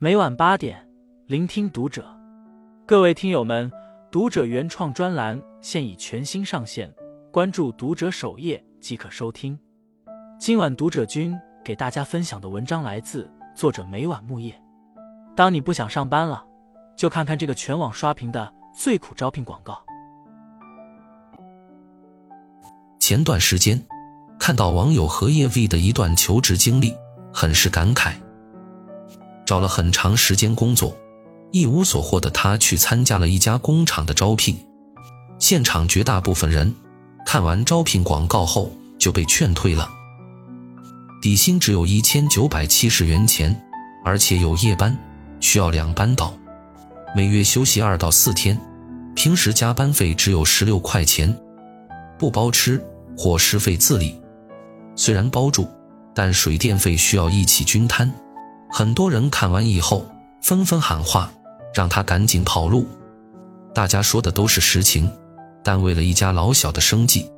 [0.00, 0.88] 每晚八点，
[1.26, 2.06] 聆听读者。
[2.86, 3.68] 各位听友们，
[4.12, 6.88] 读者原创专栏现已全新上线，
[7.32, 9.58] 关注读者首页即可收听。
[10.38, 14.54] 今晚读者君给大家分享的文章来自作者每晚木叶。
[15.34, 16.46] 当你不想上班了，
[16.96, 19.84] 就看看这个全网刷屏的最苦招聘广告。
[23.00, 23.84] 前段时间
[24.38, 26.94] 看到网友荷叶 V 的一段求职经历，
[27.34, 28.14] 很是感慨。
[29.48, 30.94] 找了很长时间工作，
[31.52, 34.54] 一无所获的他去参加了一家工厂的招聘。
[35.38, 36.74] 现场绝大部分人
[37.24, 39.88] 看完招聘广告后就被劝退了。
[41.22, 43.58] 底薪只有一千九百七十元钱，
[44.04, 44.94] 而且有夜班，
[45.40, 46.34] 需要两班倒，
[47.16, 48.60] 每月休息二到四天，
[49.16, 51.34] 平时加班费只有十六块钱，
[52.18, 52.78] 不包吃，
[53.16, 54.14] 伙食费自理。
[54.94, 55.66] 虽然包住，
[56.14, 58.12] 但水电费需要一起均摊。
[58.70, 60.06] 很多人看完以后
[60.42, 61.30] 纷纷喊话，
[61.74, 62.86] 让他赶紧跑路。
[63.74, 65.10] 大家说的都是实情，
[65.62, 67.30] 但为了一家老小的生计，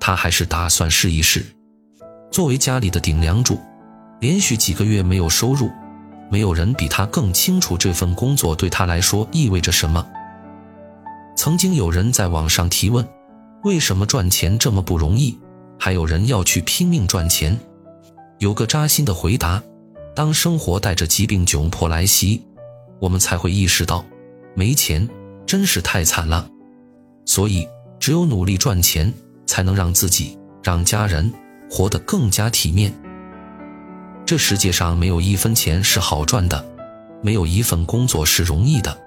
[0.00, 1.44] 他还是打算试一试。
[2.30, 3.58] 作为家里的顶梁柱，
[4.20, 5.70] 连续几个月没有收入，
[6.30, 10.06] 没有人比他更清楚这份工作对他来说意味着什么。
[11.36, 13.06] 曾经有人在网上提问：
[13.64, 15.38] 为什么赚钱这么不容易？
[15.78, 17.58] 还有人要去拼命赚钱？
[18.38, 19.62] 有个扎心的回答。
[20.18, 22.42] 当生活带着疾病窘迫来袭，
[22.98, 24.04] 我们才会意识到，
[24.52, 25.08] 没钱
[25.46, 26.50] 真是太惨了。
[27.24, 27.64] 所以，
[28.00, 29.14] 只有努力赚钱，
[29.46, 31.32] 才能让自己、让家人
[31.70, 32.92] 活得更加体面。
[34.26, 36.66] 这世界上没有一分钱是好赚的，
[37.22, 38.98] 没有一份工作是容易的。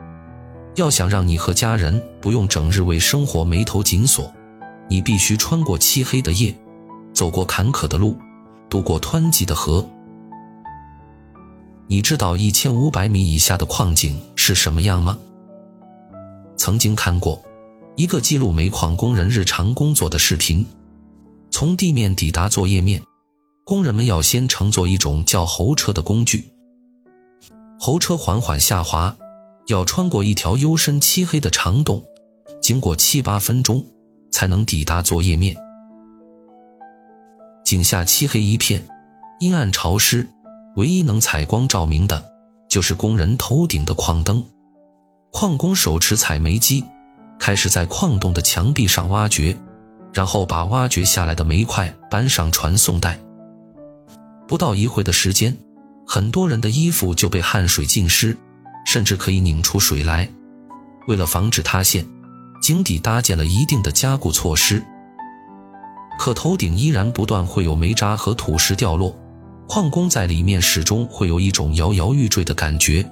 [0.75, 4.33] 要想让你和家人不用整日为生活眉头紧锁，
[4.87, 6.55] 你必须穿过漆黑的夜，
[7.13, 8.17] 走过坎坷的路，
[8.69, 9.85] 渡过湍急的河。
[11.91, 15.19] 你知道一千五百米以下的矿井是什么样吗？
[16.55, 17.43] 曾经看过
[17.97, 20.65] 一个记录煤矿工人日常工作的视频。
[21.51, 23.03] 从地面抵达作业面，
[23.65, 26.49] 工人们要先乘坐一种叫猴车的工具。
[27.77, 29.13] 猴车缓缓下滑，
[29.67, 32.01] 要穿过一条幽深漆黑的长洞，
[32.61, 33.85] 经过七八分钟
[34.31, 35.57] 才能抵达作业面。
[37.65, 38.81] 井下漆黑一片，
[39.41, 40.25] 阴暗潮湿。
[40.75, 42.23] 唯一能采光照明的，
[42.69, 44.43] 就是工人头顶的矿灯。
[45.31, 46.83] 矿工手持采煤机，
[47.39, 49.57] 开始在矿洞的墙壁上挖掘，
[50.13, 53.19] 然后把挖掘下来的煤块搬上传送带。
[54.47, 55.57] 不到一会的时间，
[56.05, 58.37] 很多人的衣服就被汗水浸湿，
[58.85, 60.29] 甚至可以拧出水来。
[61.07, 62.05] 为了防止塌陷，
[62.61, 64.83] 井底搭建了一定的加固措施，
[66.19, 69.15] 可头顶依然不断会有煤渣和土石掉落。
[69.73, 73.09] 矿工在里面始终会有一种摇摇欲坠的感觉。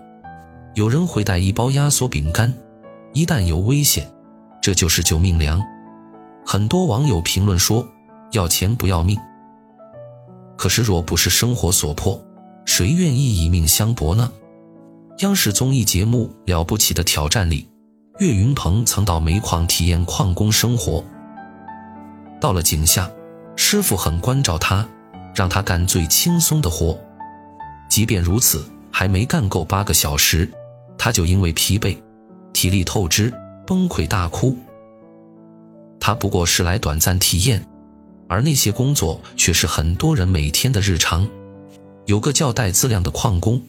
[0.74, 2.54] 有人会带一包压缩饼干，
[3.14, 4.06] 一旦有危险，
[4.62, 5.64] 这就是救命粮。
[6.46, 7.88] 很多网友评论说
[8.36, 9.18] ：“要钱不要命。”
[10.60, 12.22] 可是若不是生活所迫，
[12.66, 14.30] 谁愿意以命相搏呢？
[15.20, 17.70] 央视综艺节目《了不起的挑战》里，
[18.20, 21.02] 岳云鹏曾到煤矿体验矿工生活。
[22.42, 23.10] 到了井下，
[23.56, 24.86] 师傅很关照他。
[25.36, 27.00] 让他干最轻松的活，
[27.90, 30.50] 即便如此，还没干够八个小时，
[30.98, 31.98] 他就因为疲惫、
[32.52, 33.34] 体力透支
[33.66, 34.58] 崩溃大哭。
[36.00, 37.66] 他不过是来短暂体验，
[38.28, 41.28] 而那些工作却是很多人每天的日常。
[42.06, 43.62] 有个叫戴自亮的矿工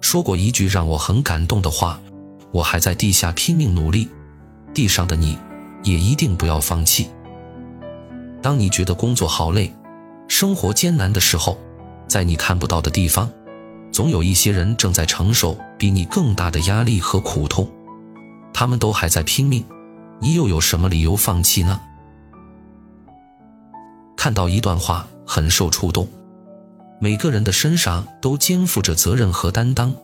[0.00, 2.00] 说过一句让我很感动的话
[2.52, 4.08] ：“我还在地下拼命努力，
[4.74, 5.38] 地上的你
[5.82, 7.08] 也一定不要放弃。
[8.42, 9.72] 当你觉得工作好累。”
[10.28, 11.58] 生活艰难的时候，
[12.08, 13.30] 在你看不到的地方，
[13.92, 17.70] 总有一些人正在承受比你更大的压力和苦痛。
[18.52, 19.64] 他们都还在拼命，
[20.20, 21.80] 你又有什么理由放弃呢？
[24.16, 26.08] 看到一段话，很受触动。
[26.98, 29.94] 每个人的身上都肩负着责任和担当，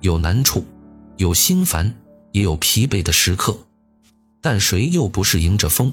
[0.00, 0.64] 有难处，
[1.16, 1.92] 有心烦，
[2.32, 3.58] 也有疲惫的时刻。
[4.40, 5.92] 但谁又不是迎着风，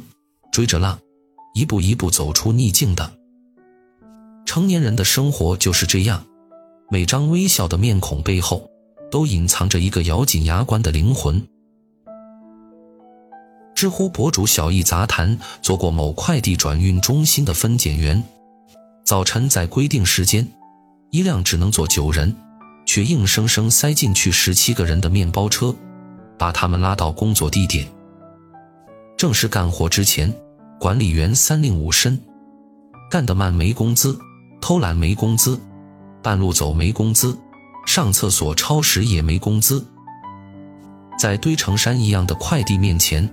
[0.52, 1.00] 追着浪，
[1.56, 3.12] 一步一步走出逆境的？
[4.46, 6.24] 成年人的生活就是这样，
[6.90, 8.70] 每张微笑的面孔背后，
[9.10, 11.42] 都隐藏着一个咬紧牙关的灵魂。
[13.76, 18.24] 知乎博主小易杂谈做过某快递转运中心的分拣员，
[19.04, 20.48] 早晨在规定时间，
[21.10, 22.34] 一辆只能坐九人，
[22.86, 25.76] 却硬生生塞进去十七个人的面包车，
[26.38, 27.88] 把他们拉到工作地点。
[29.18, 30.34] 正式干活之前，
[30.80, 32.18] 管理员三令五申，
[33.10, 34.18] 干得慢没工资。
[34.64, 35.60] 偷懒没工资，
[36.22, 37.38] 半路走没工资，
[37.86, 39.86] 上厕所超时也没工资。
[41.20, 43.30] 在堆成山一样的快递面前，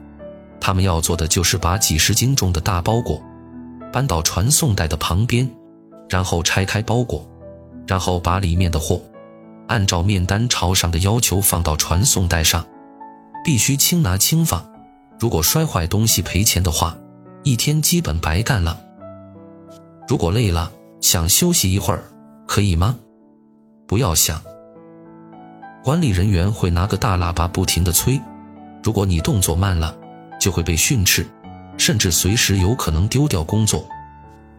[0.60, 3.22] 他们要做的就是把几十斤重的大包裹
[3.92, 5.48] 搬到传送带的旁边，
[6.08, 7.24] 然后拆开包裹，
[7.86, 9.00] 然后把里面的货
[9.68, 12.66] 按照面单朝上的要求放到传送带上，
[13.44, 14.68] 必须轻拿轻放。
[15.20, 16.98] 如果摔坏东西赔钱的话，
[17.44, 18.80] 一天基本白干了。
[20.08, 22.02] 如果累了想休息一会儿，
[22.46, 22.96] 可以吗？
[23.86, 24.40] 不要想。
[25.82, 28.20] 管理人员会拿个大喇叭不停地催，
[28.82, 29.96] 如果你动作慢了，
[30.38, 31.26] 就会被训斥，
[31.78, 33.86] 甚至随时有可能丢掉工作。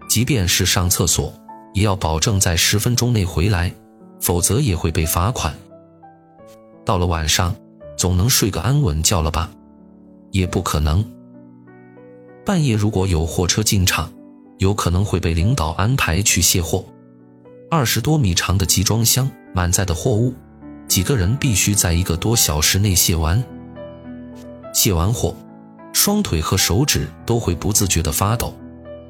[0.10, 1.32] 即便是上厕所，
[1.74, 3.72] 也要保证在十分钟内回来，
[4.20, 5.56] 否则也会被罚款。
[6.84, 7.56] 到了晚上，
[7.96, 9.50] 总能睡个安稳觉了吧？
[10.32, 11.06] 也不可能。
[12.44, 14.12] 半夜如果有货车进场，
[14.62, 16.86] 有可能会被领导安排去卸货。
[17.72, 20.34] 二十多米长的集装箱满载的货物。
[20.88, 23.42] 几个人必须在一个多小时内卸完。
[24.74, 25.34] 卸完货，
[25.94, 28.54] 双腿和手指都会不自觉地发抖，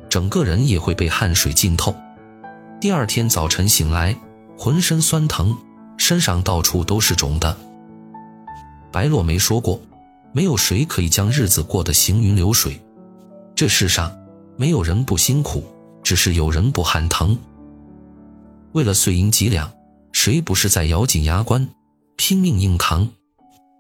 [0.07, 1.93] 整个人也会被汗水浸透。
[2.79, 4.15] 第二天早晨醒来，
[4.57, 5.57] 浑身酸疼，
[5.97, 7.57] 身上到处都是肿的。
[8.91, 9.81] 白落梅说过
[10.31, 12.79] ：“没有谁可以将日子过得行云流水。
[13.55, 14.15] 这世上
[14.61, 15.63] 没有人不辛苦，
[16.03, 17.35] 只是有人不喊疼。
[18.73, 19.71] 为了碎银几两。”
[20.13, 21.67] 谁不是在咬紧牙关，
[22.15, 23.09] 拼命硬扛？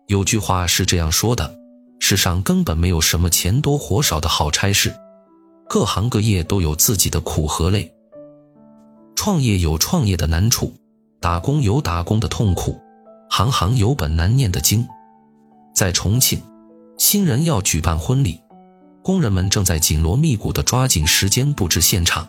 [0.07, 1.53] 有句话是这样说的：
[1.99, 4.91] 世上根本没有什么钱多活少的好差事，
[5.69, 7.93] 各行各业都有自己的苦和累。
[9.13, 10.73] 创业有创业的难处，
[11.19, 12.79] 打工有打工的痛苦，
[13.29, 14.87] 行行有本难念的经。
[15.75, 16.41] 在重庆，
[16.97, 18.39] 新人要举办婚礼，
[19.03, 22.27] 工人们正在紧锣密鼓地抓紧时间布置现场。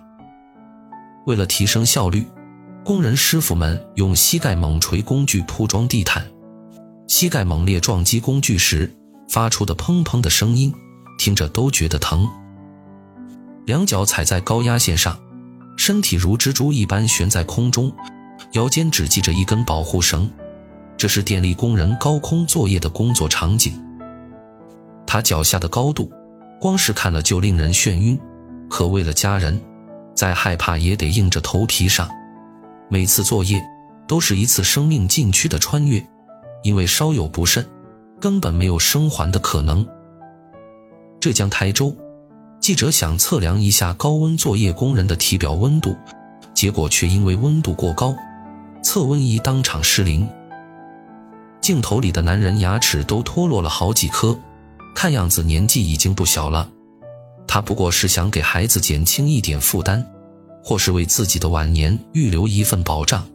[1.27, 2.27] 为了提升效率。
[2.85, 6.27] 工人师傅们用膝盖猛锤工具铺装地毯，
[7.07, 8.93] 膝盖猛烈撞击工具时
[9.29, 10.75] 发出的砰砰的声音，
[11.17, 12.29] 听着都觉得疼。
[13.67, 15.17] 两脚踩在高压线上，
[15.77, 17.93] 身体如蜘蛛一般悬在空中，
[18.55, 20.29] 腰间只系着一根保护绳。
[20.97, 23.81] 这是电力工人高空作业的工作场景。
[25.07, 26.13] 他脚下的高度，
[26.63, 28.17] 光是看了就令人眩晕。
[28.71, 29.61] 可为了家人，
[30.15, 32.09] 再害怕也得硬着头皮上。
[32.89, 33.61] 每次作业
[34.07, 36.01] 都是一次生命禁区的穿越，
[36.63, 37.67] 因为稍有不慎，
[38.21, 39.85] 根本没有生还的可能。
[41.19, 41.93] 浙江台州，
[42.61, 45.97] 记者想测量一下高温作业工人的体表温度，
[46.55, 48.15] 结果却因为温度过高，
[48.85, 50.29] 测温仪当场失灵。
[51.61, 54.39] 镜头里的男人牙齿都脱落了好几颗，
[54.95, 56.69] 看样子年纪已经不小了。
[57.47, 60.07] 他不过是想给孩子减轻一点负担。
[60.65, 63.27] 或是为自己的晚年预留一份保障。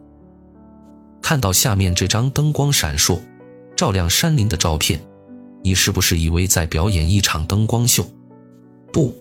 [1.21, 3.19] 看到下面这张灯光闪烁、
[3.75, 4.97] 照亮山林的照片，
[5.61, 8.09] 你是不是以为在表演一场灯光秀？
[8.93, 9.13] 不，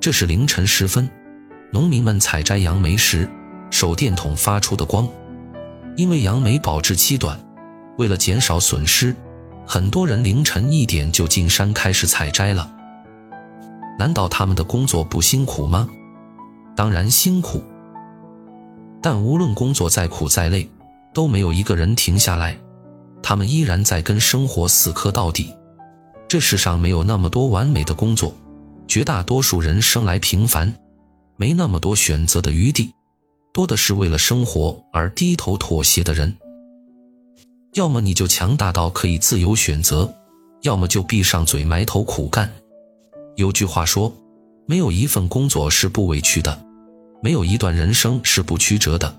[0.00, 1.08] 这是凌晨时分，
[1.70, 3.30] 农民们采摘杨梅时
[3.70, 5.08] 手电筒发出的光。
[5.96, 7.38] 因为杨梅保质期短，
[7.96, 9.14] 为了减少损失，
[9.66, 12.70] 很多人凌晨一点就进山开始采摘了。
[13.98, 15.88] 难道他们的工作不辛苦吗？
[16.74, 17.62] 当然辛苦，
[19.00, 20.68] 但无论工作再苦再累，
[21.12, 22.56] 都没有一个人停下来。
[23.22, 25.54] 他们依然在跟生活死磕到底。
[26.26, 28.34] 这世上没有那么多完美的工作，
[28.88, 30.74] 绝大多数人生来平凡，
[31.36, 32.92] 没那么多选择的余地，
[33.52, 36.36] 多的是为了生活而低头妥协的人。
[37.74, 40.12] 要么你就强大到可以自由选择，
[40.62, 42.50] 要么就闭上嘴埋头苦干。
[43.36, 44.12] 有句话说。
[44.64, 46.56] 没有一份工作是不委屈的，
[47.20, 49.12] 没有一段人生是不曲折的，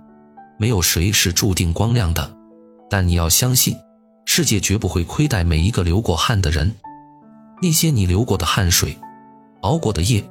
[0.57, 2.33] 没有谁是注定光亮的。
[2.89, 3.75] 但你要相信，
[4.25, 6.73] 世界绝不会亏待每一个流过汗的人。
[7.61, 8.97] 那些你流过的汗水，
[9.61, 10.23] 熬过的夜，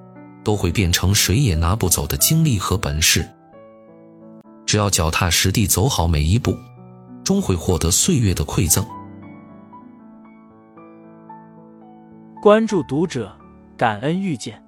[0.43, 3.29] 都会变成谁也拿不走的经历和本事。
[4.65, 6.57] 只要脚踏实地走好每一步，
[7.25, 8.85] 终会获得岁月的馈赠。
[12.41, 13.37] 关注读者，
[13.77, 14.63] 感恩遇见。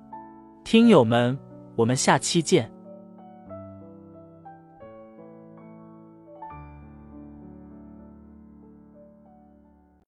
[0.64, 1.38] 听友们，
[1.76, 2.73] 我们下期见。